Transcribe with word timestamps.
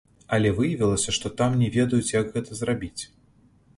Але 0.35 0.49
выявілася, 0.59 1.13
што 1.17 1.31
там 1.41 1.51
не 1.61 1.69
ведаюць, 1.77 2.11
як 2.19 2.33
гэта 2.39 2.59
зрабіць. 2.61 3.01